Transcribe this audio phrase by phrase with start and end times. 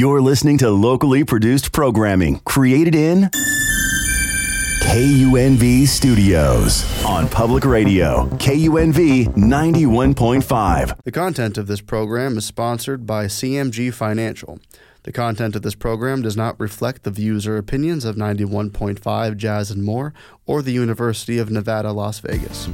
[0.00, 3.24] You're listening to locally produced programming created in
[4.84, 11.02] KUNV Studios on public radio, KUNV 91.5.
[11.04, 14.58] The content of this program is sponsored by CMG Financial.
[15.02, 19.70] The content of this program does not reflect the views or opinions of 91.5 Jazz
[19.70, 20.14] and More
[20.46, 22.70] or the University of Nevada, Las Vegas.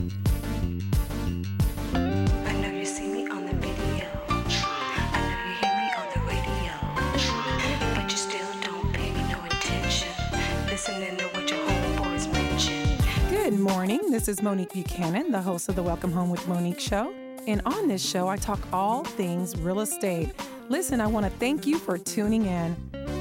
[13.87, 14.11] Morning.
[14.11, 17.15] This is Monique Buchanan, the host of the Welcome Home with Monique show.
[17.47, 20.33] And on this show, I talk all things real estate.
[20.69, 23.16] Listen, I want to thank you for tuning in.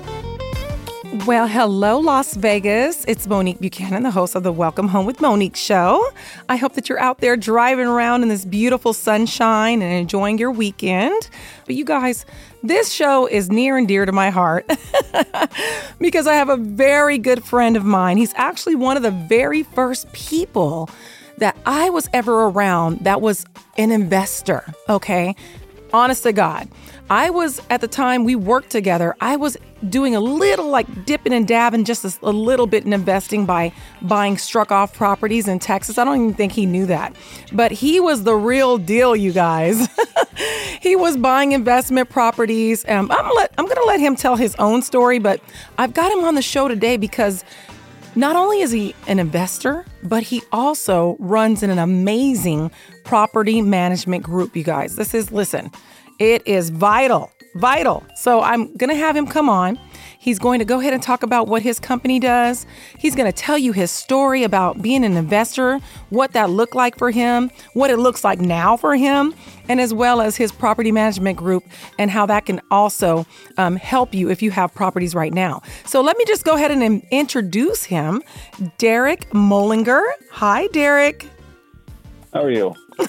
[1.23, 3.05] Well, hello, Las Vegas.
[3.07, 6.05] It's Monique Buchanan, the host of the Welcome Home with Monique show.
[6.49, 10.51] I hope that you're out there driving around in this beautiful sunshine and enjoying your
[10.51, 11.29] weekend.
[11.65, 12.25] But you guys,
[12.63, 14.69] this show is near and dear to my heart
[15.99, 18.17] because I have a very good friend of mine.
[18.17, 20.89] He's actually one of the very first people
[21.38, 23.45] that I was ever around that was
[23.77, 25.35] an investor, okay?
[25.94, 26.67] Honest to God.
[27.09, 29.58] I was, at the time we worked together, I was
[29.89, 33.72] doing a little like dipping and dabbing just a, a little bit in investing by
[34.02, 36.00] buying struck off properties in Texas.
[36.00, 37.16] I don't even think he knew that.
[37.52, 39.88] But he was the real deal, you guys.
[40.81, 42.84] he was buying investment properties.
[42.88, 45.40] Um, I'm, let, I'm going to let him tell his own story, but
[45.78, 47.44] I've got him on the show today because
[48.16, 52.72] not only is he an investor, but he also runs an amazing
[53.03, 54.95] property management group, you guys.
[54.95, 55.69] This is, listen,
[56.19, 58.03] it is vital, vital.
[58.16, 59.80] So I'm going to have him come on.
[60.25, 62.66] He's going to go ahead and talk about what his company does.
[62.97, 66.97] He's going to tell you his story about being an investor, what that looked like
[66.97, 69.35] for him, what it looks like now for him,
[69.69, 71.63] and as well as his property management group
[71.99, 75.61] and how that can also um, help you if you have properties right now.
[75.85, 78.23] So let me just go ahead and introduce him,
[78.79, 80.02] Derek Mullingar.
[80.31, 81.29] Hi, Derek.
[82.34, 82.73] How are you?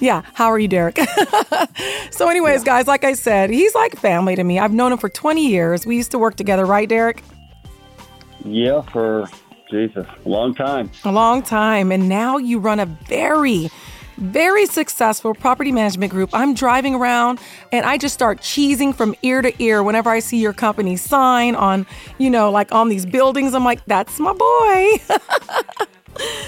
[0.00, 0.98] Yeah, how are you, Derek?
[2.10, 4.58] so, anyways, guys, like I said, he's like family to me.
[4.58, 5.84] I've known him for 20 years.
[5.84, 7.22] We used to work together, right, Derek?
[8.44, 9.28] Yeah, for
[9.70, 10.90] Jesus, a long time.
[11.04, 11.92] A long time.
[11.92, 13.70] And now you run a very,
[14.16, 16.30] very successful property management group.
[16.32, 17.38] I'm driving around
[17.70, 21.54] and I just start cheesing from ear to ear whenever I see your company sign
[21.54, 23.54] on, you know, like on these buildings.
[23.54, 24.92] I'm like, that's my boy.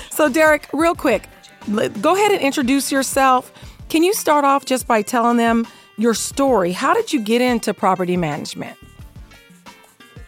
[0.10, 1.28] so, Derek, real quick,
[2.00, 3.52] go ahead and introduce yourself.
[3.88, 6.72] Can you start off just by telling them your story?
[6.72, 8.78] How did you get into property management?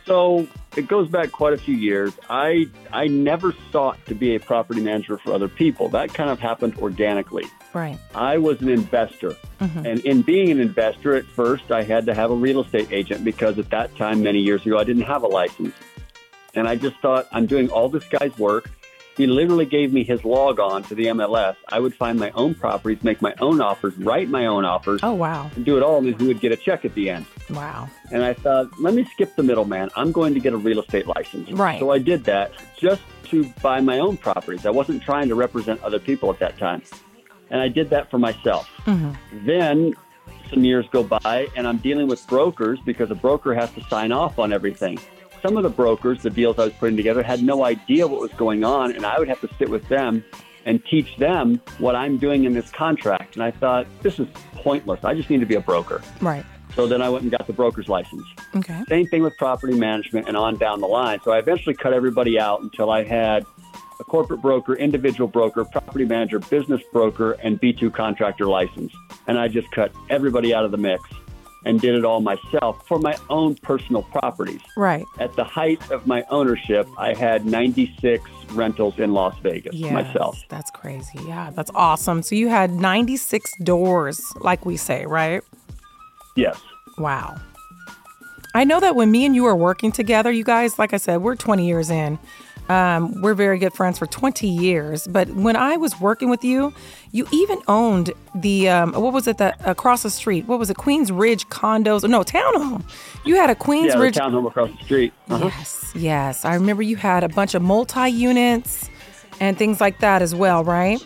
[0.06, 0.46] So
[0.76, 2.12] it goes back quite a few years.
[2.28, 5.88] I I never sought to be a property manager for other people.
[5.88, 7.44] That kind of happened organically.
[7.72, 7.98] Right.
[8.14, 9.30] I was an investor.
[9.60, 9.86] Mm-hmm.
[9.86, 13.24] And in being an investor, at first, I had to have a real estate agent
[13.24, 15.74] because at that time, many years ago, I didn't have a license.
[16.54, 18.70] And I just thought, I'm doing all this guy's work.
[19.16, 21.54] He literally gave me his log on to the MLS.
[21.68, 25.12] I would find my own properties, make my own offers, write my own offers, Oh,
[25.14, 25.50] wow.
[25.54, 27.26] and do it all, and then he would get a check at the end.
[27.50, 27.88] Wow.
[28.10, 29.90] And I thought, let me skip the middleman.
[29.94, 31.50] I'm going to get a real estate license.
[31.52, 31.78] Right.
[31.78, 34.66] So I did that just to buy my own properties.
[34.66, 36.82] I wasn't trying to represent other people at that time.
[37.50, 38.68] And I did that for myself.
[38.86, 39.46] Mm-hmm.
[39.46, 39.94] Then
[40.50, 44.10] some years go by, and I'm dealing with brokers because a broker has to sign
[44.12, 44.98] off on everything.
[45.44, 48.32] Some of the brokers, the deals I was putting together, had no idea what was
[48.32, 50.24] going on, and I would have to sit with them
[50.64, 53.36] and teach them what I'm doing in this contract.
[53.36, 55.04] And I thought, this is pointless.
[55.04, 56.00] I just need to be a broker.
[56.22, 56.46] Right.
[56.74, 58.24] So then I went and got the broker's license.
[58.56, 58.84] Okay.
[58.88, 61.20] Same thing with property management and on down the line.
[61.22, 63.44] So I eventually cut everybody out until I had
[64.00, 68.94] a corporate broker, individual broker, property manager, business broker, and B2 contractor license.
[69.26, 71.02] And I just cut everybody out of the mix
[71.64, 74.60] and did it all myself for my own personal properties.
[74.76, 75.04] Right.
[75.18, 80.38] At the height of my ownership, I had 96 rentals in Las Vegas Yes, myself.
[80.48, 81.18] That's crazy.
[81.26, 82.22] Yeah, that's awesome.
[82.22, 85.42] So you had 96 doors, like we say, right?
[86.36, 86.60] Yes.
[86.98, 87.36] Wow.
[88.54, 91.22] I know that when me and you are working together, you guys, like I said,
[91.22, 92.18] we're 20 years in.
[92.68, 95.06] Um, we're very good friends for 20 years.
[95.06, 96.72] But when I was working with you,
[97.12, 100.46] you even owned the, um, what was it, that across the street?
[100.46, 100.76] What was it?
[100.76, 102.08] Queens Ridge condos?
[102.08, 102.82] No, townhome.
[103.24, 104.14] You had a Queens Yeah, Ridge.
[104.16, 105.12] townhome across the street.
[105.28, 105.44] Uh-huh.
[105.46, 106.44] Yes, yes.
[106.44, 108.88] I remember you had a bunch of multi units
[109.40, 111.04] and things like that as well, right?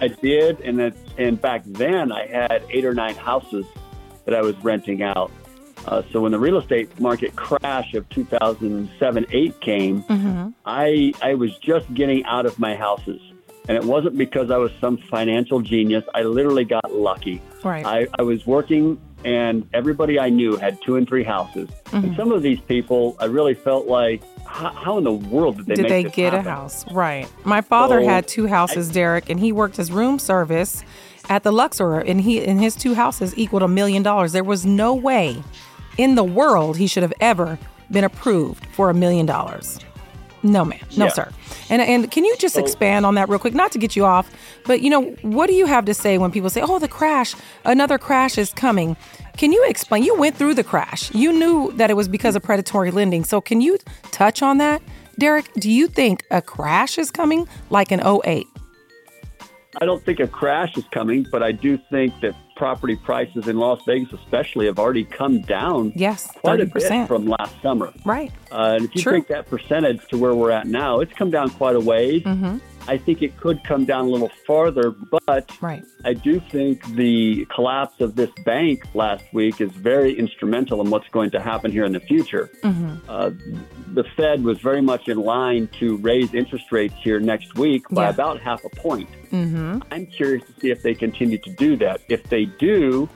[0.00, 3.64] I did, and it, and back then I had eight or nine houses
[4.24, 5.30] that I was renting out.
[5.86, 10.04] Uh, so when the real estate market crash of 2007 8 came,
[10.64, 13.20] I I was just getting out of my houses,
[13.68, 16.04] and it wasn't because I was some financial genius.
[16.14, 17.40] I literally got lucky.
[17.64, 17.84] Right.
[17.84, 21.68] I, I was working and everybody I knew had two and three houses.
[21.86, 21.96] Mm-hmm.
[21.96, 25.66] And some of these people, I really felt like, how, how in the world did
[25.66, 26.84] they Did they get a house?
[26.92, 27.28] Right.
[27.44, 30.82] My father So, had two houses, Derek, and he worked as room service
[31.28, 34.32] at the Luxor, and he and his two houses equaled a million dollars.
[34.32, 35.42] There was no way
[35.98, 37.58] in the world he should have ever
[37.90, 39.78] been approved for a million dollars.
[40.44, 40.80] No, ma'am.
[40.96, 41.12] No, Yeah.
[41.12, 41.28] sir.
[41.70, 43.54] And and can you just expand on that real quick?
[43.54, 44.28] Not to get you off,
[44.66, 47.34] but you know, what do you have to say when people say, "Oh, the crash,
[47.64, 48.96] another crash is coming"?
[49.36, 50.02] Can you explain?
[50.02, 51.14] You went through the crash.
[51.14, 53.24] You knew that it was because of predatory lending.
[53.24, 53.78] So can you
[54.10, 54.82] touch on that?
[55.18, 58.46] Derek, do you think a crash is coming like an 08?
[59.80, 63.56] I don't think a crash is coming, but I do think that property prices in
[63.56, 66.72] Las Vegas, especially, have already come down Yes, quite a 30%.
[66.72, 67.92] bit from last summer.
[68.04, 68.30] Right.
[68.52, 69.14] Uh, and if you True.
[69.14, 72.22] take that percentage to where we're at now, it's come down quite a ways.
[72.22, 72.58] Mm-hmm.
[72.88, 74.90] I think it could come down a little farther,
[75.26, 75.84] but Right.
[76.04, 81.08] I do think the collapse of this bank last week is very instrumental in what's
[81.08, 82.50] going to happen here in the future.
[82.62, 82.94] Mm-hmm.
[83.08, 83.30] Uh,
[83.94, 88.04] the Fed was very much in line to raise interest rates here next week by
[88.04, 88.10] Yeah.
[88.10, 89.08] about half a point.
[89.30, 89.78] Mm-hmm.
[89.92, 92.00] I'm curious to see if they continue to do that.
[92.08, 93.08] If they do,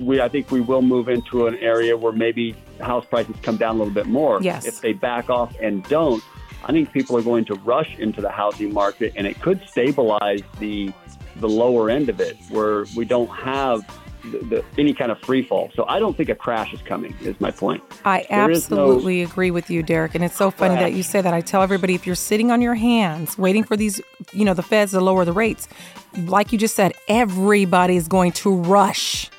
[0.00, 3.76] we I think we will move into an area where maybe house prices come down
[3.76, 4.40] a little bit more.
[4.42, 4.66] Yes.
[4.66, 6.22] If they back off and don't,
[6.64, 10.42] I think people are going to rush into the housing market, and it could stabilize
[10.58, 10.92] the
[11.36, 13.84] the lower end of it, where we don't have
[14.30, 15.70] the, the, any kind of free fall.
[15.74, 17.14] So I don't think a crash is coming.
[17.22, 17.82] Is my point.
[18.04, 20.14] I There is no- absolutely agree with you, Derek.
[20.14, 21.34] And it's so funny that you say that.
[21.34, 24.00] I tell everybody if you're sitting on your hands waiting for these,
[24.32, 25.68] you know, the feds to lower the rates,
[26.16, 29.30] like you just said, everybody's going to rush.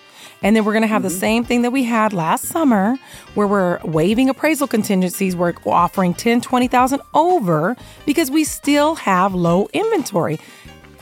[0.45, 2.99] And then we're going to have the same thing that we had last summer
[3.33, 5.35] where we're waiving appraisal contingencies.
[5.35, 7.75] We're offering 10, 20,000 over
[8.05, 10.39] because we still have low inventory.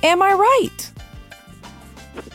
[0.01, 0.91] Am I right?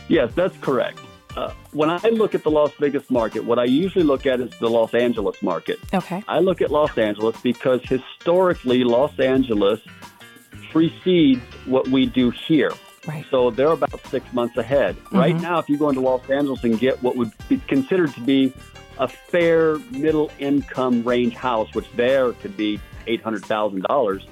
[0.07, 0.99] Yes, that's correct.
[1.35, 4.51] Uh, when I look at the Las Vegas market, what I usually look at is
[4.59, 5.79] the Los Angeles market.
[5.91, 6.23] Okay.
[6.27, 9.79] I look at Los Angeles because historically, Los Angeles
[10.69, 12.71] precedes what we do here.
[13.07, 13.25] Right.
[13.31, 14.95] So they're about six months ahead.
[15.11, 18.21] Right now, if you go into Los Angeles and get what would be considered to
[18.21, 18.53] be
[18.97, 24.27] a fair middle income range house, which there could be eight hundred thousand dollars,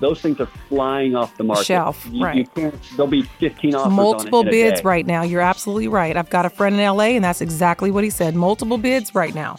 [0.00, 1.66] those things are flying off the market.
[1.66, 2.36] Shelf, You, right.
[2.36, 2.74] you can't.
[2.96, 5.22] There'll be fifteen offers Multiple on it in a bids right now.
[5.22, 6.16] You're absolutely right.
[6.16, 8.34] I've got a friend in LA, and that's exactly what he said.
[8.34, 9.56] Multiple bids right now.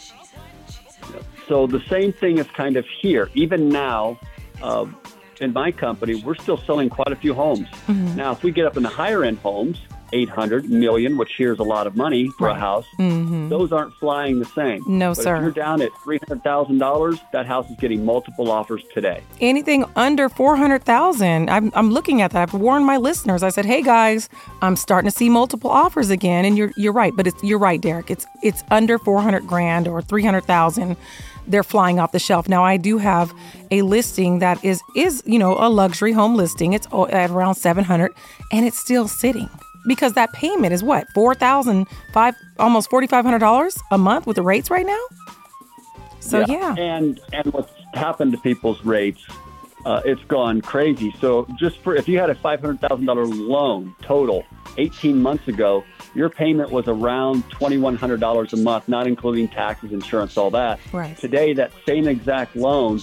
[1.48, 3.28] So the same thing is kind of here.
[3.34, 4.18] Even now,
[4.62, 4.86] uh,
[5.42, 7.68] in my company, we're still selling quite a few homes.
[7.86, 8.16] Mm-hmm.
[8.16, 9.78] Now, if we get up in the higher end homes,
[10.14, 14.44] 800 million, which here's a lot of money for a house, those aren't flying the
[14.44, 14.82] same.
[14.82, 14.98] Mm-hmm.
[14.98, 15.36] No, but sir.
[15.36, 19.22] If you're down at $300,000, that house is getting multiple offers today.
[19.40, 21.48] anything under 400,000.
[21.48, 22.42] I'm, I'm looking at that.
[22.42, 23.42] I've warned my listeners.
[23.42, 24.28] I said, "Hey guys,
[24.60, 27.80] I'm starting to see multiple offers again." And you're you're right, but it's you're right,
[27.80, 28.10] Derek.
[28.10, 30.96] It's it's under 400 grand or 300,000.
[31.46, 32.48] They're flying off the shelf.
[32.48, 33.32] Now I do have
[33.70, 36.72] a listing that is is, you know, a luxury home listing.
[36.72, 38.12] It's at around 700
[38.52, 39.48] and it's still sitting.
[39.84, 41.08] Because that payment is what?
[41.12, 45.00] 4,000 five almost $4,500 a month with the rates right now?
[46.20, 46.74] So yeah.
[46.78, 49.20] And and what's happened to people's rates,
[49.84, 51.14] uh, it's gone crazy.
[51.20, 54.44] So just for if you had a five hundred thousand dollar loan total
[54.78, 55.84] eighteen months ago,
[56.14, 60.50] your payment was around twenty one hundred dollars a month, not including taxes, insurance, all
[60.50, 60.78] that.
[60.92, 61.16] Right.
[61.16, 63.00] Today, that same exact loan,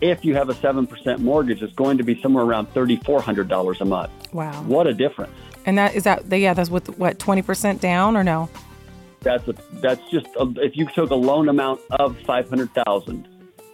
[0.00, 3.20] if you have a seven percent mortgage, is going to be somewhere around thirty four
[3.20, 4.10] hundred dollars a month.
[4.32, 4.62] Wow.
[4.62, 5.34] What a difference!
[5.66, 8.48] And that is that yeah, that's with what twenty percent down or no?
[9.20, 13.28] That's a, that's just a, if you took a loan amount of five hundred thousand,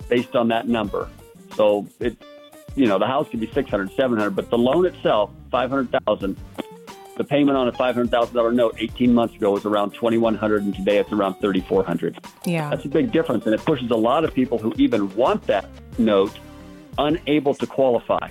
[0.09, 1.09] based on that number.
[1.57, 2.17] So it,
[2.75, 6.37] you know, the house could be 600, 700, but the loan itself, five hundred thousand.
[7.23, 10.19] The payment on a five hundred thousand dollar note eighteen months ago was around twenty
[10.19, 12.19] one hundred, and today it's around thirty four hundred.
[12.45, 12.69] Yeah.
[12.69, 15.67] That's a big difference, and it pushes a lot of people who even want that
[15.99, 16.37] note
[16.99, 18.29] unable to qualify.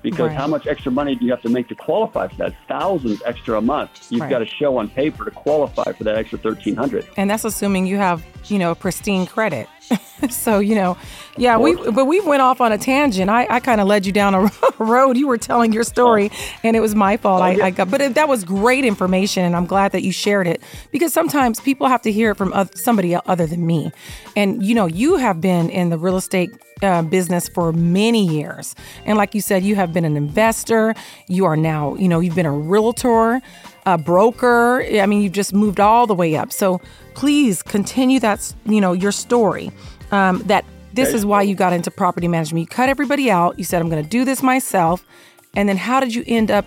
[0.00, 0.36] Because Right.
[0.38, 2.54] how much extra money do you have to make to qualify for that?
[2.66, 3.90] Thousands extra a month.
[4.10, 4.30] You've Right.
[4.30, 7.04] got to show on paper to qualify for that extra thirteen hundred.
[7.18, 9.68] And that's assuming you have, you know, pristine credit.
[10.30, 10.96] so, you know,
[11.36, 13.30] yeah, we but we went off on a tangent.
[13.30, 15.16] I, I kind of led you down a road.
[15.16, 16.30] You were telling your story,
[16.62, 17.42] and it was my fault.
[17.42, 17.64] I, yeah.
[17.66, 20.62] I got, but it, that was great information, and I'm glad that you shared it
[20.90, 23.92] because sometimes people have to hear it from somebody other than me.
[24.36, 26.50] And you know, you have been in the real estate
[26.82, 30.94] uh, business for many years, and like you said, you have been an investor.
[31.28, 33.40] You are now, you know, you've been a realtor
[33.86, 34.82] a broker.
[34.82, 36.52] I mean, you've just moved all the way up.
[36.52, 36.80] So
[37.14, 39.70] please continue that, you know, your story.
[40.10, 42.62] Um, that this is why you got into property management.
[42.62, 43.58] You cut everybody out.
[43.58, 45.04] You said, I'm going to do this myself.
[45.54, 46.66] And then how did you end up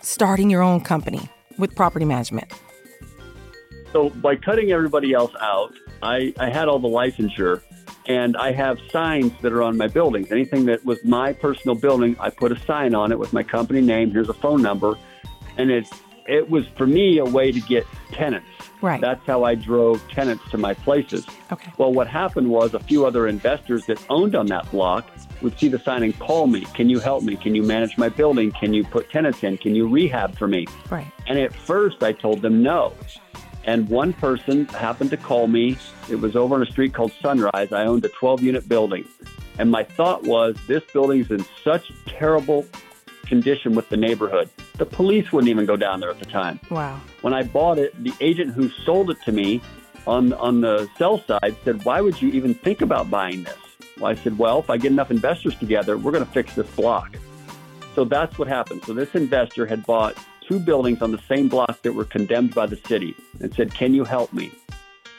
[0.00, 2.50] starting your own company with property management?
[3.92, 7.62] So by cutting everybody else out, I, I had all the licensure
[8.06, 10.32] and I have signs that are on my buildings.
[10.32, 13.80] Anything that was my personal building, I put a sign on it with my company
[13.80, 14.10] name.
[14.10, 14.96] Here's a phone number.
[15.58, 15.88] And it,
[16.28, 18.46] it was for me a way to get tenants.
[18.80, 19.00] Right.
[19.00, 21.26] That's how I drove tenants to my places.
[21.50, 21.72] Okay.
[21.78, 25.10] Well, what happened was a few other investors that owned on that block
[25.42, 26.60] would see the sign and call me.
[26.74, 27.34] Can you help me?
[27.36, 28.52] Can you manage my building?
[28.52, 29.56] Can you put tenants in?
[29.56, 30.66] Can you rehab for me?
[30.90, 31.10] Right.
[31.26, 32.92] And at first, I told them no.
[33.64, 35.76] And one person happened to call me.
[36.08, 37.72] It was over on a street called Sunrise.
[37.72, 39.06] I owned a 12 unit building.
[39.58, 42.64] And my thought was this building's in such terrible
[43.26, 44.48] condition with the neighborhood.
[44.78, 46.60] The police wouldn't even go down there at the time.
[46.70, 47.00] Wow.
[47.20, 49.60] When I bought it, the agent who sold it to me
[50.06, 53.58] on, on the sell side said, Why would you even think about buying this?
[53.98, 56.70] Well, I said, Well, if I get enough investors together, we're going to fix this
[56.70, 57.16] block.
[57.94, 58.84] So that's what happened.
[58.84, 60.16] So this investor had bought
[60.46, 63.94] two buildings on the same block that were condemned by the city and said, Can
[63.94, 64.52] you help me?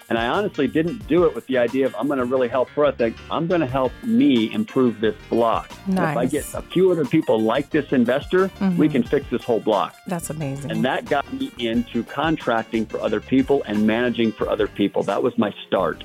[0.10, 2.70] And I honestly didn't do it with the idea of I'm going to really help
[2.70, 2.86] her.
[2.86, 5.72] I think I'm going to help me improve this block.
[5.86, 8.88] And If I get a few other people like this investor, we mm-hmm.
[8.88, 9.96] can fix this whole block.
[10.08, 10.72] That's amazing.
[10.72, 15.04] And that got me into contracting for other people and managing for other people.
[15.04, 16.04] That was my start.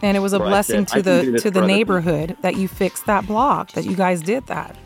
[0.00, 3.26] And it was a blessing I to the to the neighborhood that you fixed that
[3.26, 4.76] block, that you guys did that.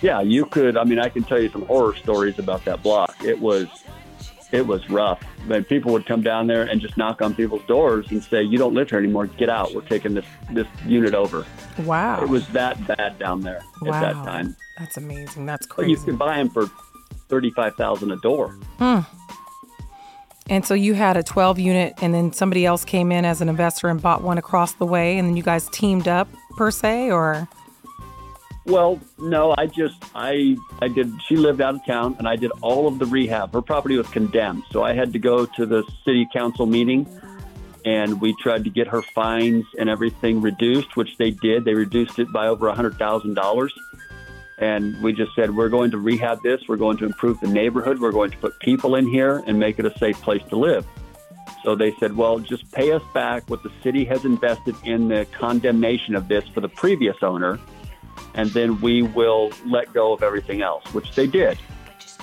[0.00, 0.76] Yeah, you could.
[0.76, 3.16] I mean, I can tell you some horror stories about that block.
[3.24, 3.66] It was,
[4.52, 5.22] it was rough.
[5.46, 8.58] But people would come down there and just knock on people's doors and say, "You
[8.58, 9.26] don't live here anymore.
[9.26, 9.74] Get out.
[9.74, 11.44] We're taking this this unit over."
[11.84, 12.22] Wow.
[12.22, 13.94] It was that bad down there wow.
[13.94, 14.56] at that time.
[14.78, 15.46] That's amazing.
[15.46, 16.10] That's But you crazy.
[16.10, 16.66] could buy them for
[17.28, 18.52] thirty-five thousand a door.
[18.78, 19.00] Hmm.
[20.50, 23.50] And so you had a 12 unit, and then somebody else came in as an
[23.50, 26.26] investor and bought one across the way, and then you guys teamed up
[26.56, 27.46] per se, or
[28.68, 31.10] Well, no, I just I I did.
[31.26, 33.54] She lived out of town, and I did all of the rehab.
[33.54, 37.06] Her property was condemned, so I had to go to the city council meeting,
[37.86, 41.64] and we tried to get her fines and everything reduced, which they did.
[41.64, 43.72] They reduced it by over a hundred thousand dollars,
[44.58, 46.60] and we just said we're going to rehab this.
[46.68, 47.98] We're going to improve the neighborhood.
[47.98, 50.86] We're going to put people in here and make it a safe place to live.
[51.64, 55.26] So they said, well, just pay us back what the city has invested in the
[55.32, 57.58] condemnation of this for the previous owner
[58.38, 61.58] and then we will let go of everything else, which they did.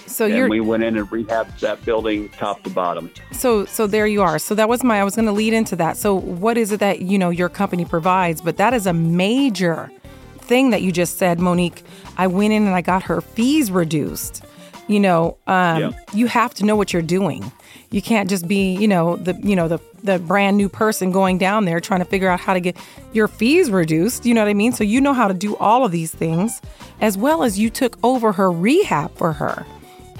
[0.08, 3.12] so you're we went in and rehabbed that building top to bottom.
[3.32, 4.40] so so there you are.
[4.40, 5.98] So that was my I was going to lead into that.
[5.98, 8.40] So what is it that you know your company provides?
[8.42, 9.92] But that is a major
[10.38, 11.84] thing that you just said, Monique.
[12.18, 14.44] I went in and I got her fees reduced.
[14.88, 15.92] You know, um, Yeah.
[16.14, 17.52] you have to know what you're doing.
[17.92, 21.38] You can't just be, you know, the you know the the brand new person going
[21.38, 22.78] down there trying to figure out how to get
[23.14, 24.26] your fees reduced.
[24.26, 24.72] You know what I mean?
[24.72, 26.62] So you know how to do all of these things,
[27.02, 29.66] as well as you took over her rehab for her.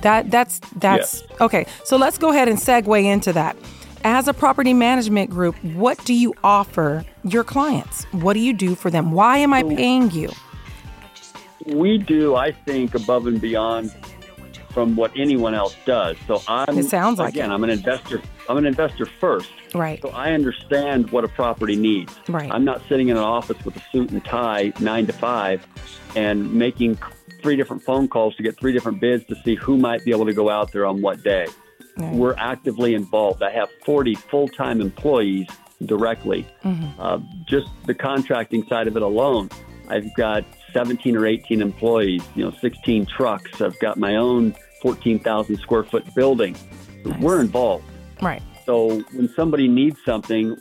[0.02, 1.42] That that's that's Yes.
[1.42, 1.66] okay.
[1.84, 3.56] So let's go ahead and segue into that.
[4.04, 8.04] As a property management group, what do you offer your clients?
[8.12, 9.12] What do you do for them?
[9.12, 10.30] Why am I paying you?
[11.66, 13.96] We do, I think, above and beyond
[14.76, 16.18] from what anyone else does.
[16.28, 17.54] So I'm It sounds like again, it.
[17.54, 18.22] I'm an investor.
[18.50, 19.50] I'm an investor first.
[19.74, 20.02] Right.
[20.02, 22.14] So I understand what a property needs.
[22.28, 22.52] Right.
[22.52, 25.66] I'm not sitting in an office with a suit and tie, nine to five,
[26.18, 27.00] and making
[27.42, 30.26] three different phone calls to get three different bids to see who might be able
[30.26, 31.48] to go out there on what day.
[31.96, 32.14] Right.
[32.14, 33.42] We're actively involved.
[33.42, 35.48] I have 40 full time employees
[35.86, 36.46] directly.
[36.66, 37.00] Mm-hmm.
[37.00, 39.50] Uh, just the contracting side of it alone,
[39.88, 43.62] I've got 17 or 18 employees, you know, 16 trucks.
[43.62, 44.54] I've got my own
[44.86, 46.56] 14,000 square foot building.
[47.04, 47.20] Nice.
[47.20, 47.86] We're involved.
[48.22, 48.44] Right.
[48.68, 50.56] So when somebody needs something,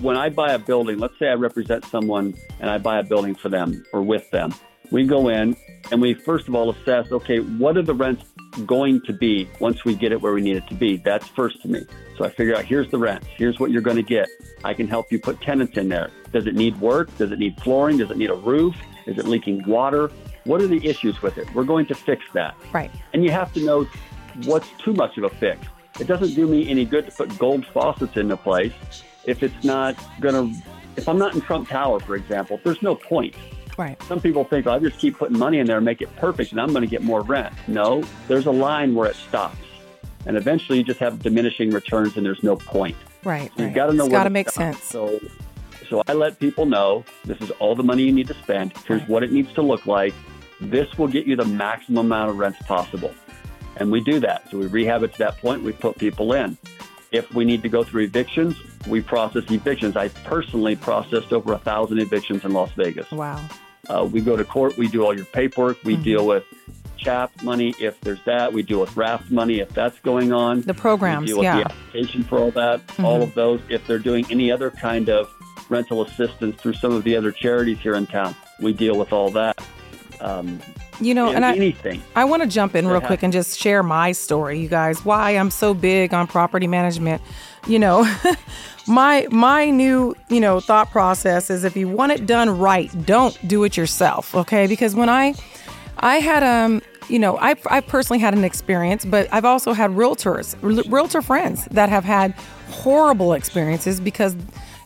[0.00, 3.34] when I buy a building, let's say I represent someone and I buy a building
[3.34, 4.54] for them or with them,
[4.90, 5.54] we go in
[5.90, 8.24] and we first of all assess, okay, what are the rents
[8.64, 10.96] going to be once we get it where we need it to be?
[10.96, 11.84] That's first to me.
[12.16, 14.26] So I figure out here's the rents, here's what you're going to get.
[14.64, 16.10] I can help you put tenants in there.
[16.32, 17.14] Does it need work?
[17.18, 17.98] Does it need flooring?
[17.98, 18.74] Does it need a roof?
[19.06, 20.10] Is it leaking water?
[20.46, 21.52] What are the issues with it?
[21.54, 22.54] We're going to fix that.
[22.72, 22.90] Right.
[23.12, 23.86] And you have to know
[24.44, 25.66] what's too much of a fix.
[25.98, 28.72] It doesn't do me any good to put gold faucets into place
[29.24, 30.62] if it's not going to,
[30.96, 33.34] if I'm not in Trump Tower, for example, there's no point.
[33.76, 34.00] Right.
[34.04, 36.52] Some people think, oh, I just keep putting money in there and make it perfect
[36.52, 37.52] and I'm going to get more rent.
[37.66, 39.58] No, there's a line where it stops.
[40.26, 42.96] And eventually you just have diminishing returns and there's no point.
[43.24, 43.50] Right.
[43.56, 43.64] So right.
[43.66, 44.74] you've got to know got to make stop.
[44.74, 44.82] sense.
[44.84, 45.20] So,
[45.90, 48.72] so I let people know this is all the money you need to spend.
[48.86, 49.08] Here's Right.
[49.08, 50.14] what it needs to look like.
[50.60, 53.14] This will get you the maximum amount of rents possible.
[53.76, 54.50] And we do that.
[54.50, 55.62] So we rehab it to that point.
[55.62, 56.56] We put people in.
[57.12, 59.96] If we need to go through evictions, we process evictions.
[59.96, 63.10] I personally processed over a thousand evictions in Las Vegas.
[63.10, 63.44] Wow.
[63.88, 64.76] Uh, we go to court.
[64.76, 65.82] We do all your paperwork.
[65.84, 66.44] We deal with
[66.96, 68.52] CHAP money if there's that.
[68.52, 70.62] We deal with RAFT money if that's going on.
[70.62, 71.58] The programs, we deal with yeah.
[71.58, 72.80] the application for all that.
[72.98, 73.60] All of those.
[73.68, 75.32] If they're doing any other kind of
[75.68, 79.30] rental assistance through some of the other charities here in town, we deal with all
[79.30, 79.62] that.
[80.26, 80.60] Um,
[80.98, 82.02] You know, and I, anything.
[82.14, 85.04] I want to jump in real quick and just share my story, you guys.
[85.04, 87.20] Why I'm so big on property management.
[87.66, 88.10] You know,
[88.88, 93.36] my my new you know thought process is if you want it done right, don't
[93.46, 94.34] do it yourself.
[94.34, 95.34] Okay, because when I
[95.98, 99.90] I had um you know I I personally had an experience, but I've also had
[99.90, 100.56] realtors,
[100.90, 102.32] realtor friends that have had
[102.70, 104.34] horrible experiences because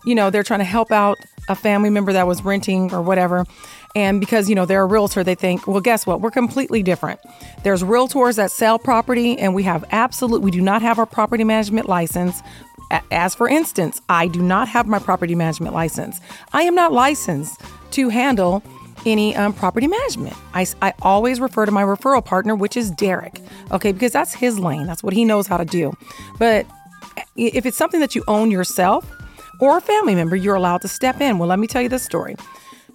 [0.05, 1.19] you know they're trying to help out
[1.49, 3.45] a family member that was renting or whatever.
[3.97, 6.21] And because, you know, they're a realtor, they think, well, guess what?
[6.21, 7.21] We're completely different.
[7.65, 11.45] There's realtors that sell property, and we have absolute, we do not have our property
[11.45, 12.41] management license.
[13.11, 16.21] As for instance, I do not have my property management license.
[16.53, 17.61] I am not licensed
[17.93, 18.63] to handle
[19.07, 20.37] any um, property management.
[20.55, 24.87] I always refer to my referral partner, which is Derek, okay, because that's his lane.
[24.87, 25.93] That's what he knows how to do.
[26.39, 26.67] But
[27.37, 29.11] if it's something that you own yourself
[29.61, 31.39] or a family member, you're allowed to step in.
[31.39, 32.37] Well, let me tell you this story.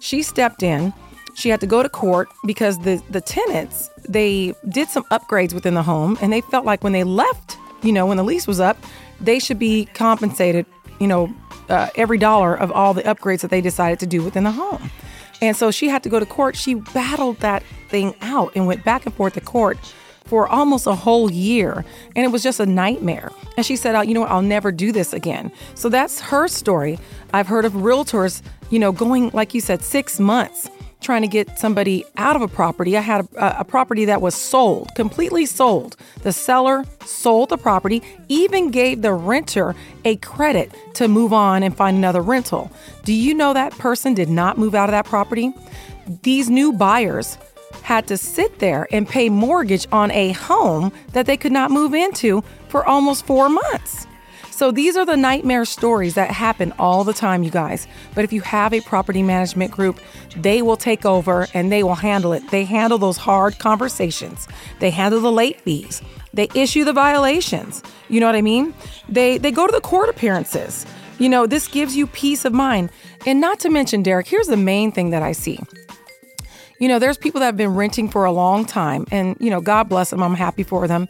[0.06, 0.92] She stepped in.
[1.34, 5.74] She had to go to court because the the tenants they did some upgrades within
[5.74, 8.60] the home, and they felt like when they left, you know, when the lease was
[8.60, 8.76] up,
[9.20, 10.64] they should be compensated,
[11.00, 11.34] you know,
[11.68, 14.90] uh, every dollar of all the upgrades that they decided to do within the home.
[15.42, 16.54] And so she had to go to court.
[16.54, 19.76] She battled that thing out and went back and forth to court
[20.26, 21.84] for almost a whole year.
[22.14, 23.30] And it was just a nightmare.
[23.56, 25.50] And she said, oh, you know what, I'll never do this again.
[25.74, 26.98] So that's her story.
[27.32, 30.68] I've heard of realtors, you know, going, like you said, six months
[31.00, 32.96] trying to get somebody out of a property.
[32.96, 35.96] I had a, a property that was sold, completely sold.
[36.22, 41.76] The seller sold the property, even gave the renter a credit to move on and
[41.76, 42.70] find another rental.
[43.04, 45.52] Do you know that person did not move out of that property?
[46.22, 47.38] These new buyers
[47.82, 51.94] had to sit there and pay mortgage on a home that they could not move
[51.94, 54.06] into for almost four months.
[54.56, 57.86] So these are the nightmare stories that happen all the time, you guys.
[58.14, 60.00] But if you have a property management group,
[60.34, 62.50] they will take over and they will handle it.
[62.50, 64.48] They handle those hard conversations.
[64.78, 66.00] They handle the late fees.
[66.32, 67.82] They issue the violations.
[68.08, 68.72] You know what I mean?
[69.10, 70.86] They they go to the court appearances.
[71.18, 72.90] You know, this gives you peace of mind.
[73.26, 75.58] And not to mention, Derek, here's the main thing that I see
[76.78, 79.60] you know, there's people that have been renting for a long time, and you know,
[79.60, 80.22] God bless them.
[80.22, 81.08] I'm happy for them.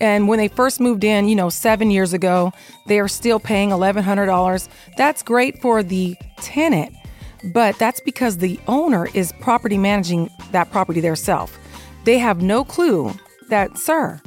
[0.00, 2.52] And when they first moved in, you know, seven years ago,
[2.86, 4.68] they are still paying $1,100.
[4.96, 6.94] That's great for the tenant,
[7.52, 11.52] but that's because the owner is property managing that property themselves.
[12.04, 13.12] They have no clue
[13.48, 14.20] that, sir,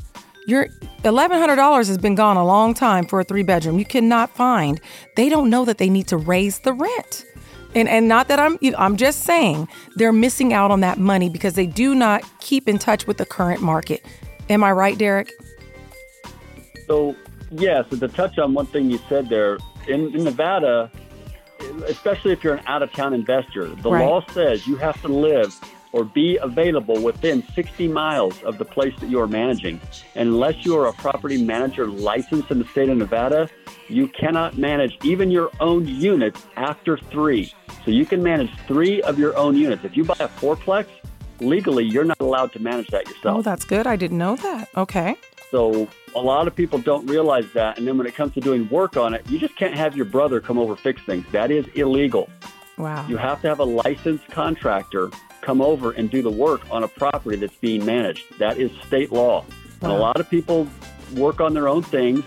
[0.46, 0.68] your
[1.04, 3.80] $1,100 has been gone a long time for a three bedroom.
[3.80, 4.82] You cannot find.
[5.16, 7.26] They don't know that they need to raise the rent.
[7.74, 11.54] And and not that I'm I'm just saying they're missing out on that money because
[11.54, 14.06] they do not keep in touch with the current market.
[14.50, 15.32] Am I right, Derek?
[16.88, 17.16] So,
[17.52, 19.58] yeah, so to touch on one thing you said there,
[19.88, 20.92] in, in Nevada,
[21.88, 24.06] especially if you're an out of town investor, the Right.
[24.06, 25.56] law says you have to live
[25.94, 29.80] or be available within 60 miles of the place that you are managing.
[30.16, 33.50] Unless you are a property manager licensed in the state of Nevada,
[33.88, 37.54] you cannot manage even your own units after three.
[37.84, 39.84] So you can manage three of your own units.
[39.84, 40.88] If you buy a fourplex,
[41.40, 43.40] legally, you're not allowed to manage that yourself.
[43.40, 43.88] Oh, that's good.
[43.88, 44.70] I didn't know that.
[44.78, 45.16] Okay.
[45.50, 47.78] So a lot of people don't realize that.
[47.78, 50.06] And then when it comes to doing work on it, you just can't have your
[50.06, 51.26] brother come over fix things.
[51.32, 52.30] That is illegal.
[52.82, 53.08] Wow.
[53.08, 55.10] You have to have a licensed contractor
[55.42, 58.38] come over and do the work on a property that's being managed.
[58.40, 59.46] That is state law.
[59.82, 60.68] And a lot of people
[61.16, 62.24] work on their own things.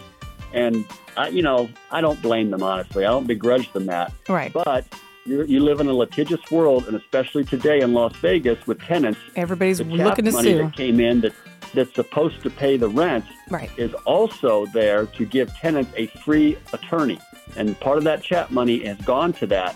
[0.52, 0.84] And,
[1.16, 3.04] I, you know, I don't blame them, honestly.
[3.04, 4.12] I don't begrudge them that.
[4.28, 4.52] Right.
[4.52, 4.84] But
[5.26, 9.18] you you live in a litigious world, and especially today in Las Vegas with tenants,
[9.36, 10.58] Everybody's looking to money sue.
[10.58, 11.32] that came in that
[11.72, 13.70] that's supposed to pay the rent Right.
[13.76, 17.18] is also there to give tenants a free attorney.
[17.56, 19.74] And part of that CHAP money has gone to that.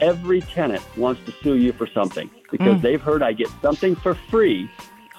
[0.00, 2.82] Every tenant wants to sue you for something because Mm.
[2.82, 4.68] they've heard I get something for free.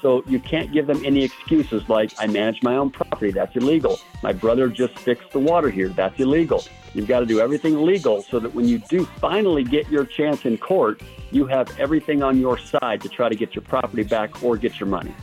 [0.02, 4.00] So you can't give them any excuses like I manage my own property, that's illegal.
[4.24, 6.64] My brother just fixed the water here, that's illegal.
[6.96, 10.44] You've got to do everything legal so that when you do finally get your chance
[10.46, 14.44] in court, you have everything on your side to try to get your property back
[14.44, 15.14] or get your money.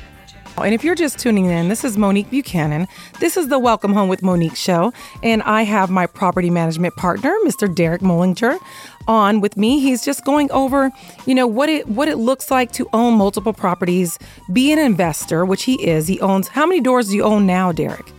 [0.62, 2.88] And if you're just tuning in, this is Monique Buchanan.
[3.20, 4.92] This is the Welcome Home with Monique show.
[5.22, 7.72] And I have my property management partner, Mr.
[7.72, 8.58] Derek Mullingar,
[9.06, 9.80] on with me.
[9.80, 10.90] He's just going over,
[11.26, 14.18] you know, what it what it looks like to own multiple properties,
[14.52, 16.06] be an investor, which he is.
[16.06, 18.12] He owns how many doors do you own now, Derek?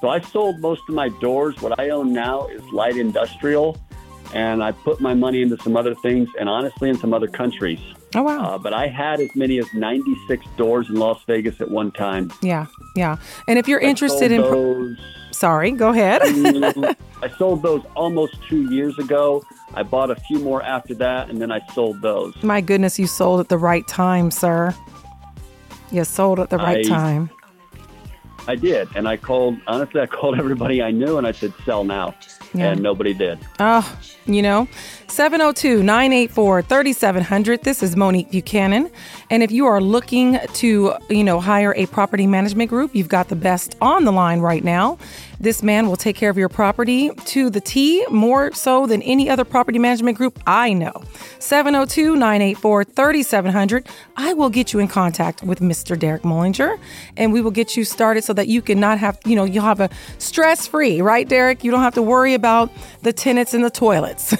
[0.00, 1.60] So I sold most of my doors.
[1.60, 3.76] What I own now is light industrial,
[4.32, 7.80] and I put my money into some other things, and honestly, in some other countries.
[8.14, 8.54] Oh wow.
[8.54, 12.32] Uh, but I had as many as 96 doors in Las Vegas at one time.
[12.42, 12.66] yeah,
[12.96, 13.16] yeah.
[13.46, 14.98] And if you're interested in, pro- those.
[15.30, 16.22] sorry, go ahead.
[17.22, 19.42] I sold those almost two years ago.
[19.74, 22.34] I bought a few more after that, and then I sold those.
[22.42, 24.74] My goodness, you sold at the right time, sir.
[25.90, 27.30] You sold at the right I- time.
[28.46, 29.58] I did, and I called.
[29.66, 32.14] Honestly, I called everybody I knew, and I said, "Sell now,"
[32.54, 32.72] Yeah.
[32.72, 33.38] and nobody did.
[33.60, 34.68] Oh, you know,
[35.08, 37.62] 702 984 3700.
[37.62, 38.90] This is Monique Buchanan.
[39.30, 43.28] And if you are looking to, you know, hire a property management group, you've got
[43.28, 44.98] the best on the line right now.
[45.40, 49.30] This man will take care of your property to the T more so than any
[49.30, 50.92] other property management group I know.
[51.38, 53.86] 702 984 3700.
[54.16, 55.96] I will get you in contact with Mr.
[55.96, 56.76] Derek Mullingar
[57.16, 59.64] and we will get you started so that you can not have, you know, you'll
[59.64, 61.62] have a stress free, right, Derek?
[61.62, 62.70] You don't have to worry about
[63.02, 64.34] the tenants and the toilets.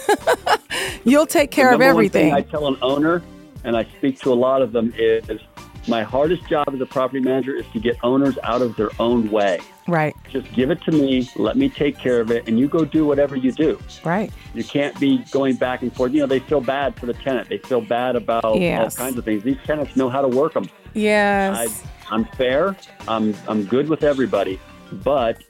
[1.05, 2.35] You'll take care of Number one thing everything.
[2.35, 3.23] I tell an owner,
[3.65, 5.41] and I speak to a lot of them, is
[5.87, 9.31] my hardest job as a property manager is to get owners out of their own
[9.31, 9.59] way.
[9.87, 12.85] Right, Just give it to me, let me take care of it, and you go
[12.85, 13.79] do whatever you do.
[14.05, 14.31] right.
[14.53, 16.13] You can't be going back and forth.
[16.13, 17.49] You know, they feel bad for the tenant.
[17.49, 18.99] They feel bad about Yes.
[18.99, 19.43] all kinds of things.
[19.45, 20.65] These tenants know how to work them.
[20.65, 21.83] I, Yes.
[22.11, 22.77] I'm fair.
[23.07, 24.59] I'm I'm good with everybody,
[25.05, 25.43] but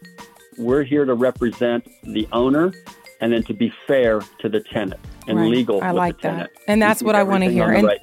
[0.59, 2.73] we're here to represent the owner,
[3.21, 5.49] and then to be fair to the tenant and Right.
[5.51, 5.83] legal.
[5.83, 6.51] I with like the that.
[6.67, 7.71] And that's what I wanna hear.
[7.71, 8.01] And- right.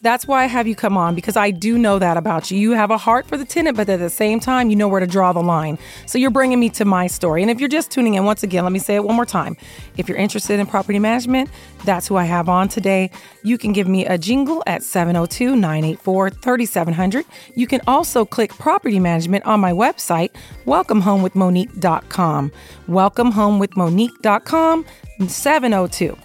[0.00, 2.58] That's why I have you come on because I do know that about you.
[2.58, 5.00] You have a heart for the tenant, but at the same time, you know where
[5.00, 5.76] to draw the line.
[6.06, 7.42] So you're bringing me to my story.
[7.42, 9.56] And if you're just tuning in, once again, let me say it one more time.
[9.96, 11.50] If you're interested in property management,
[11.84, 13.10] that's who I have on today.
[13.42, 17.24] You can give me a jingle at 702 984 3700.
[17.56, 20.30] You can also click property management on my website,
[20.64, 22.52] welcomehomewithmonique.com.
[22.88, 24.84] Welcomehomewithmonique.com,
[25.26, 26.16] 702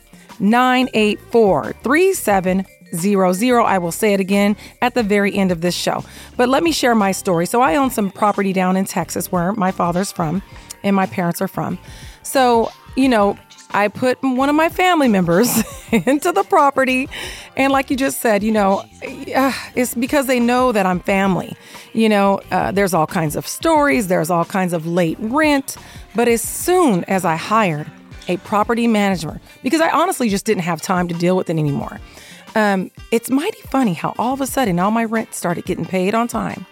[0.43, 3.63] 984 3700.
[3.63, 6.03] I will say it again at the very end of this show.
[6.37, 7.47] But let me share my story.
[7.47, 10.43] So, I own some property down in Texas where my father's from
[10.83, 11.79] and my parents are from.
[12.21, 13.37] So, you know,
[13.73, 17.09] I put one of my family members into the property.
[17.57, 18.85] And like you just said, you know,
[19.35, 21.55] uh, it's because they know that I'm family.
[21.93, 25.77] You know, uh, there's all kinds of stories, there's all kinds of late rent.
[26.15, 27.89] But as soon as I hired
[28.27, 31.99] a property manager, because I honestly just didn't have time to deal with it anymore,
[32.55, 36.13] um, it's mighty funny how all of a sudden all my rent started getting paid
[36.13, 36.65] on time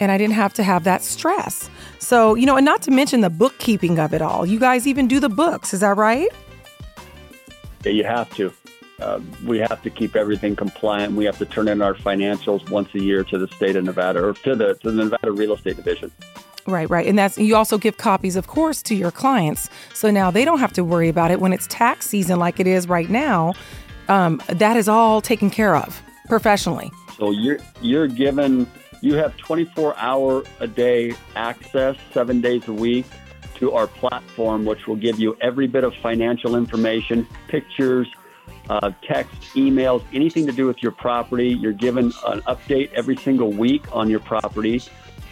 [0.00, 1.70] and I didn't have to have that stress.
[1.98, 4.46] So, you know, and not to mention the bookkeeping of it all.
[4.46, 6.28] You guys even do the books, is that right?
[7.84, 8.52] Yeah, you have to.
[9.00, 11.14] Uh, we have to keep everything compliant.
[11.14, 14.24] We have to turn in our financials once a year to the state of Nevada
[14.24, 16.10] or to the to the Nevada Real Estate Division.
[16.66, 17.06] Right, right.
[17.06, 19.70] And that's you also give copies, of course, to your clients.
[19.94, 22.66] So now they don't have to worry about it when it's tax season like it
[22.66, 23.54] is right now.
[24.08, 26.90] Um, that is all taken care of professionally.
[27.18, 28.66] So you're you're given
[29.00, 33.06] you have 24 hour a day access, seven days a week,
[33.56, 38.08] to our platform, which will give you every bit of financial information, pictures,
[38.68, 41.48] uh, text, emails, anything to do with your property.
[41.48, 44.82] You're given an update every single week on your property.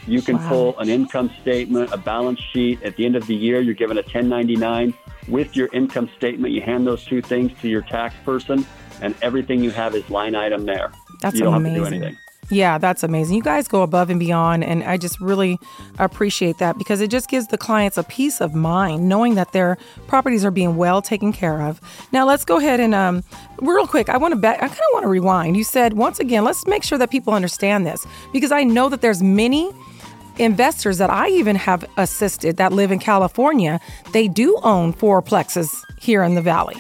[0.07, 0.49] You can Wow.
[0.49, 2.83] pull an income statement, a balance sheet.
[2.83, 4.95] At the end of the year, you're given a 1099
[5.29, 6.53] with your income statement.
[6.53, 8.67] You hand those two things to your tax person,
[9.01, 10.93] and everything you have is line item there.
[11.21, 11.77] That's you don't amazing.
[11.83, 12.19] have to do anything.
[12.51, 13.37] Yeah, that's amazing.
[13.37, 15.59] You guys go above and beyond, and I just really
[15.99, 19.79] appreciate that because it just gives the clients a peace of mind knowing that their
[20.09, 21.81] properties are being well taken care of.
[22.13, 23.25] Now, let's go ahead and um,
[23.63, 24.11] real quick.
[24.11, 24.57] I want to back.
[24.57, 25.57] I kind of want to rewind.
[25.57, 29.01] You said once again, let's make sure that people understand this because I know that
[29.01, 29.73] there's many
[30.39, 33.81] investors that I even have assisted that live in California.
[34.13, 36.77] They do own fourplexes here in the valley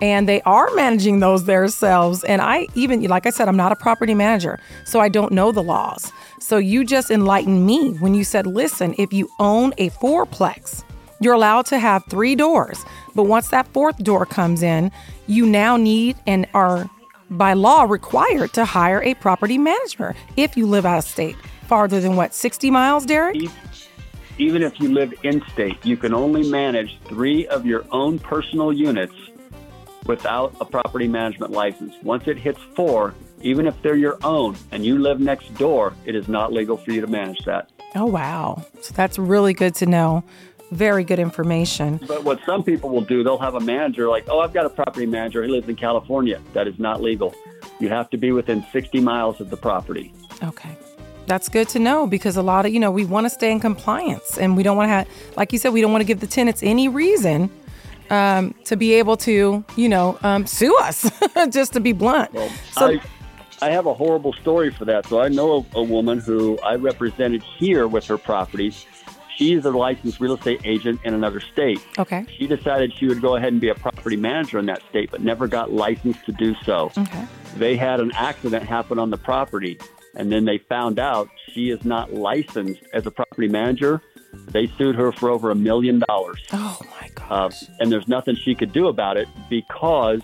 [0.00, 2.24] and they are managing those themselves.
[2.24, 5.52] And I even, like I said, I'm not a property manager, so I don't know
[5.52, 6.12] the laws.
[6.40, 10.84] So you just enlightened me when you said, listen, if you own a fourplex,
[11.20, 12.84] you're allowed to have three doors.
[13.14, 14.90] But once that fourth door comes in,
[15.26, 16.90] you now need and are
[17.30, 21.36] by law required to hire a property manager if you live out of state.
[21.66, 23.36] Farther than what, 60 miles, Derek?
[24.38, 28.72] even if you live in state, you can only manage three of your own personal
[28.72, 29.14] units
[30.06, 31.94] without a property management license.
[32.02, 36.14] Once it hits four, even if they're your own and you live next door, it
[36.14, 37.70] is not legal for you to manage that.
[37.94, 38.64] Oh, wow.
[38.80, 40.24] So that's really good to know.
[40.72, 42.00] Very good information.
[42.08, 44.70] But what some people will do, they'll have a manager like, oh, I've got a
[44.70, 45.42] property manager.
[45.44, 46.40] He lives in California.
[46.54, 47.34] That is not legal.
[47.78, 50.12] You have to be within 60 miles of the property.
[50.42, 50.76] Okay.
[51.26, 53.60] That's good to know because a lot of, you know, we want to stay in
[53.60, 56.20] compliance and we don't want to have, like you said, we don't want to give
[56.20, 57.50] the tenants any reason
[58.10, 61.10] um, to be able to, you know, um, sue us,
[61.50, 62.30] just to be blunt.
[62.72, 63.00] so, I,
[63.62, 65.06] I have a horrible story for that.
[65.06, 68.84] So I know a, a woman who I represented here with her properties.
[69.36, 71.80] She's a licensed real estate agent in another state.
[71.98, 72.24] okay.
[72.38, 75.22] She decided she would go ahead and be a property manager in that state, but
[75.22, 76.92] never got licensed to do so.
[76.96, 77.26] Okay.
[77.56, 79.78] They had an accident happen on the property,
[80.16, 84.00] and then they found out she is not licensed as a property manager.
[84.50, 86.42] They sued her for over a million dollars.
[86.52, 87.64] Oh my Uh, gosh.
[87.80, 90.20] and there's nothing she could do about it because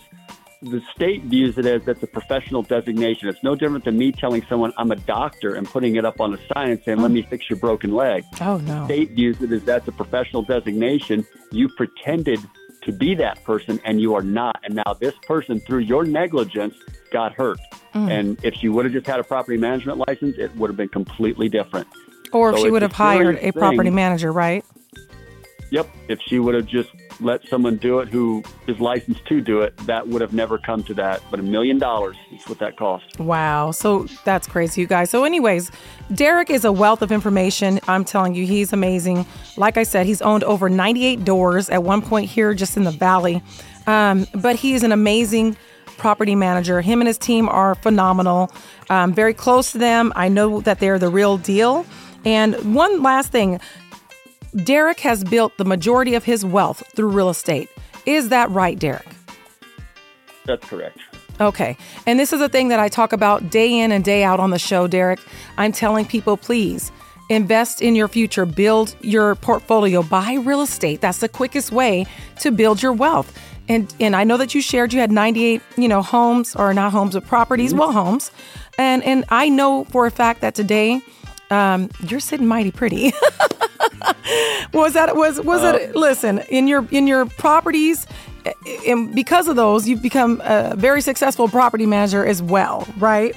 [0.63, 3.29] the state views it as that's a professional designation.
[3.29, 6.35] It's no different than me telling someone I'm a doctor and putting it up on
[6.35, 8.85] a sign and saying, "Let me fix your broken leg." oh no.
[8.85, 11.25] State views it as that's a professional designation.
[11.51, 12.41] You pretended
[12.83, 14.61] to be that person and you are not.
[14.65, 16.75] And now this person, through your negligence,
[17.13, 17.59] got hurt.
[17.95, 18.11] Mm.
[18.11, 20.89] And if she would have just had a property management license, it would have been
[20.89, 21.87] completely different.
[22.33, 24.65] Or if so she would have hired a property manager, right?
[25.71, 25.89] Yep.
[26.09, 29.77] If she would have just let someone do it who is licensed to do it,
[29.87, 31.23] that would have never come to that.
[31.31, 33.19] But a million dollars is what that cost.
[33.19, 33.71] Wow.
[33.71, 35.11] So that's crazy, you guys.
[35.11, 35.71] So, anyways,
[36.15, 37.81] Derek is a wealth of information.
[37.89, 39.27] I'm telling you, he's amazing.
[39.57, 42.91] Like I said, he's owned over 98 doors at one point here just in the
[42.91, 43.43] valley.
[43.87, 45.57] Um, but he is an amazing
[45.99, 46.81] property manager.
[46.81, 48.51] Him and his team are phenomenal.
[48.89, 50.13] Um, very close to them.
[50.17, 51.87] I know that they're the real deal.
[52.25, 53.61] And one last thing
[54.57, 57.69] Derek has built the majority of his wealth through real estate.
[58.07, 59.07] Is that right, Derek?
[60.47, 60.99] That's correct.
[61.41, 61.77] Okay.
[62.07, 64.51] And this is a thing that I talk about day in and day out on
[64.51, 65.21] the show, Derek.
[65.57, 66.93] I'm telling people, please
[67.31, 71.01] invest in your future, build your portfolio, buy real estate.
[71.01, 72.07] That's the quickest way
[72.41, 73.33] to build your wealth.
[73.69, 76.93] And and I know that you shared you had 98, you know, homes or not
[76.93, 78.33] homes but properties, well homes.
[78.77, 81.01] And and I know for a fact that today
[81.51, 83.13] um, you're sitting mighty pretty.
[84.73, 88.07] was that was was it um, listen in your in your properties
[88.45, 88.53] eh,
[88.87, 93.37] and because of those you've become a very successful property manager as well right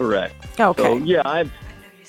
[0.00, 0.58] Correct.
[0.58, 0.82] Okay.
[0.82, 1.44] So yeah, I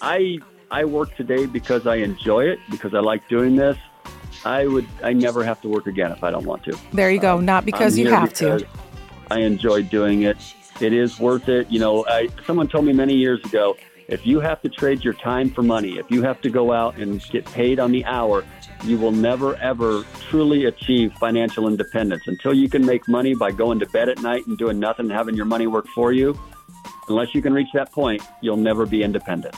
[0.01, 0.39] I
[0.71, 3.75] I work today because I enjoy it because I like doing this.
[4.45, 6.77] I would I never have to work again if I don't want to.
[6.93, 8.65] there you go um, not because I'm you have to
[9.29, 10.37] I enjoy doing it.
[10.79, 11.69] It is worth it.
[11.69, 13.75] You know, I, someone told me many years ago,
[14.11, 16.97] if you have to trade your time for money, if you have to go out
[16.97, 18.43] and get paid on the hour,
[18.83, 23.79] you will never ever truly achieve financial independence until you can make money by going
[23.79, 26.37] to bed at night and doing nothing and having your money work for you.
[27.07, 29.55] Unless you can reach that point, you'll never be independent.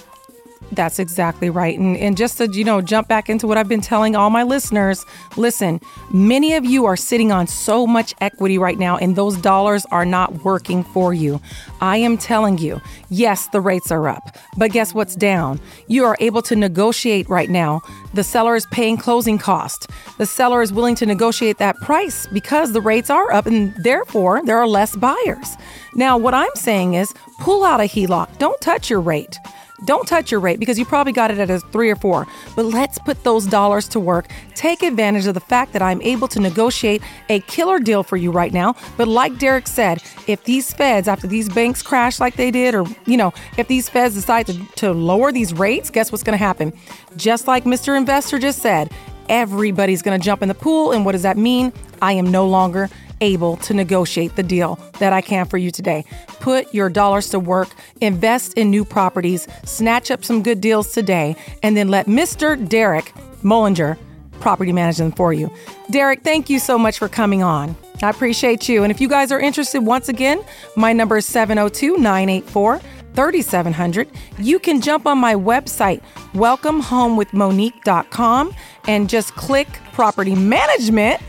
[0.72, 1.78] That's exactly right.
[1.78, 4.44] And, and just to, you know, jump back into what I've been telling all my
[4.44, 5.06] listeners
[5.38, 5.80] listen,
[6.12, 10.06] many of you are sitting on so much equity right now, and those dollars are
[10.06, 11.40] not working for you.
[11.82, 15.60] I am telling you, yes, the rates are up, but guess what's down?
[15.88, 17.82] You are able to negotiate right now.
[18.14, 19.90] The seller is paying closing cost.
[20.18, 24.42] The seller is willing to negotiate that price because the rates are up, and therefore
[24.46, 25.56] there are less buyers.
[25.96, 29.38] Now, what I'm saying is pull out a HELOC, don't touch your rate.
[29.86, 32.28] Don't touch your rate because you probably got it at a three or four.
[32.56, 34.30] But let's put those dollars to work.
[34.56, 38.32] Take advantage of the fact that I'm able to negotiate a killer deal for you
[38.32, 38.76] right now.
[38.98, 42.86] But like Derek said, if these feds, after these banks crash like they did, or,
[43.06, 46.44] you know, if these feds decide to, to lower these rates, guess what's going to
[46.44, 46.74] happen?
[47.16, 47.98] Just like Mr.
[47.98, 48.92] Investor just said,
[49.30, 50.92] everybody's going to jump in the pool.
[50.92, 51.74] And what does that mean?
[52.02, 52.90] I am no longer
[53.24, 56.06] able to negotiate the deal that I can for you today.
[56.40, 57.70] Put your dollars to work,
[58.02, 62.58] invest in new properties, snatch up some good deals today, and then let Mr.
[62.68, 63.98] Derek Mullingar
[64.40, 65.52] property manage them for you.
[65.90, 67.76] Derek, thank you so much for coming on.
[68.02, 68.84] I appreciate you.
[68.84, 70.44] And if you guys are interested, once again,
[70.76, 72.82] my number is 702 984
[73.14, 74.10] 3700.
[74.40, 76.02] You can jump on my website,
[76.34, 78.56] welcomehomewithmonique.com,
[78.88, 81.22] and just click property management,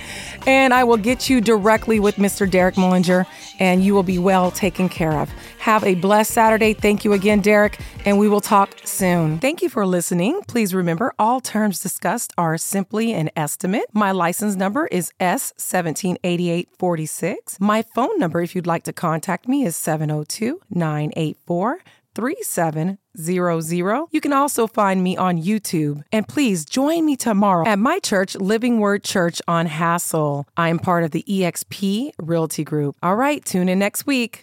[0.46, 2.50] and I will get you directly with Mr.
[2.50, 3.26] Derek Mullingar,
[3.58, 5.30] and you will be well taken care of.
[5.58, 6.72] Have a blessed Saturday.
[6.74, 9.38] Thank you again, Derek, and we will talk soon.
[9.38, 10.40] Thank you for listening.
[10.46, 13.86] Please remember all terms discussed are simply an estimate.
[13.92, 17.60] My license number is S178846.
[17.60, 21.78] My phone number, if you'd like to contact me, is 702 984
[22.14, 24.06] 3700.
[24.10, 26.02] You can also find me on YouTube.
[26.12, 30.46] And please join me tomorrow at my church, Living Word Church on Hassel.
[30.56, 32.96] I am part of the EXP Realty Group.
[33.02, 34.42] All right, tune in next week.